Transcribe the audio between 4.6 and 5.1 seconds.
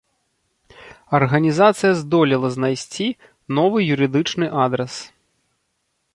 адрас.